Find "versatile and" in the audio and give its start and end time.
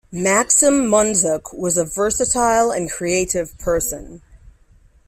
1.85-2.89